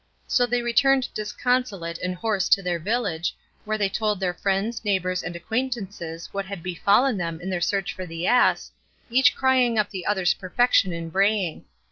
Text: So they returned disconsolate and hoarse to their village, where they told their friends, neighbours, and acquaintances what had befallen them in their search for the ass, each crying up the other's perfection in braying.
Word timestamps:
So 0.25 0.47
they 0.47 0.63
returned 0.63 1.13
disconsolate 1.13 1.99
and 1.99 2.15
hoarse 2.15 2.49
to 2.49 2.63
their 2.63 2.79
village, 2.79 3.35
where 3.65 3.77
they 3.77 3.87
told 3.87 4.19
their 4.19 4.33
friends, 4.33 4.83
neighbours, 4.83 5.21
and 5.21 5.35
acquaintances 5.35 6.27
what 6.33 6.47
had 6.47 6.63
befallen 6.63 7.17
them 7.17 7.39
in 7.39 7.51
their 7.51 7.61
search 7.61 7.93
for 7.93 8.07
the 8.07 8.25
ass, 8.25 8.71
each 9.11 9.35
crying 9.35 9.77
up 9.77 9.91
the 9.91 10.07
other's 10.07 10.33
perfection 10.33 10.91
in 10.91 11.09
braying. 11.11 11.65